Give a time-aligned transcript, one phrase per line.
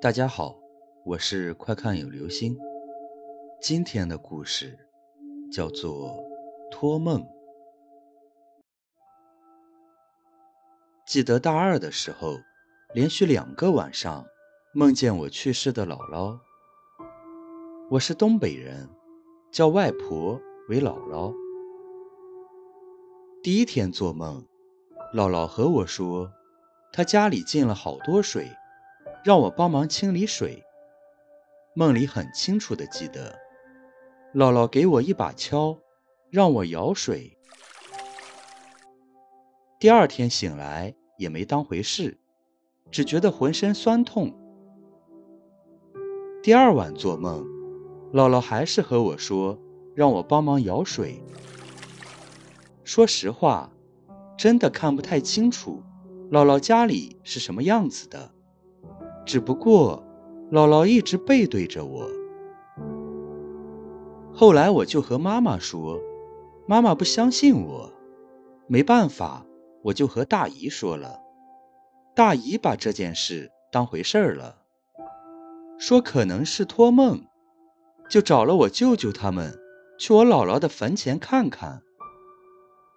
[0.00, 0.56] 大家好，
[1.04, 2.56] 我是快看有流星。
[3.60, 4.78] 今天的故事
[5.50, 6.10] 叫做
[6.70, 7.20] 《托梦》。
[11.04, 12.36] 记得大二的时候，
[12.94, 14.24] 连续两个晚上
[14.72, 16.38] 梦见我去世的姥姥。
[17.90, 18.88] 我是东北人，
[19.50, 21.34] 叫外婆为姥姥。
[23.42, 24.46] 第一天做梦，
[25.12, 26.30] 姥姥和我说，
[26.92, 28.48] 她家里进了好多水。
[29.28, 30.64] 让我帮忙清理水。
[31.74, 33.38] 梦里很清楚的记得，
[34.34, 35.78] 姥姥给我一把锹，
[36.30, 37.36] 让我舀水。
[39.78, 42.16] 第二天醒来也没当回事，
[42.90, 44.34] 只觉得浑身酸痛。
[46.42, 47.44] 第二晚做梦，
[48.14, 49.58] 姥姥还是和我说
[49.94, 51.22] 让我帮忙舀水。
[52.82, 53.70] 说实话，
[54.38, 55.82] 真的看不太清楚，
[56.30, 58.32] 姥姥家里是什么样子的。
[59.28, 60.02] 只不过，
[60.50, 62.08] 姥姥一直背对着我。
[64.32, 66.00] 后来我就和妈妈说，
[66.66, 67.92] 妈妈不相信我，
[68.66, 69.44] 没办法，
[69.82, 71.20] 我就和大姨说了。
[72.14, 74.56] 大姨把这件事当回事儿了，
[75.76, 77.20] 说可能是托梦，
[78.08, 79.54] 就找了我舅舅他们
[79.98, 81.82] 去我姥姥的坟前看看。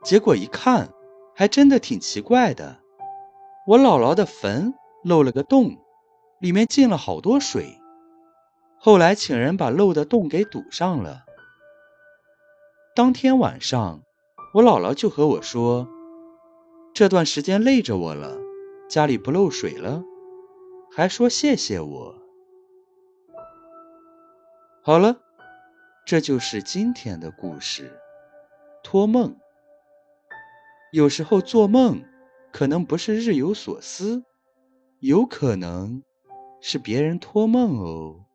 [0.02, 0.94] 结果一看，
[1.36, 2.80] 还真的挺奇怪的，
[3.68, 4.74] 我姥姥的坟
[5.04, 5.76] 漏了个洞。
[6.42, 7.78] 里面进了好多水，
[8.80, 11.24] 后来请人把漏的洞给堵上了。
[12.96, 14.02] 当天晚上，
[14.56, 15.88] 我姥姥就和我说
[16.96, 18.40] ：“这段时间累着我了，
[18.90, 20.04] 家里不漏水了，
[20.92, 22.16] 还说谢谢我。”
[24.82, 25.22] 好了，
[26.08, 28.00] 这就是今天的故事。
[28.84, 29.36] 托梦，
[30.92, 32.04] 有时候做梦
[32.52, 34.24] 可能不是日有所思，
[35.02, 36.02] 有可能。
[36.62, 38.26] 是别人托梦哦。